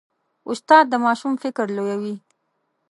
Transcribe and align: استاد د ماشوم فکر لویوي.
استاد 0.51 0.85
د 0.89 0.93
ماشوم 1.05 1.33
فکر 1.43 1.65
لویوي. 1.75 2.15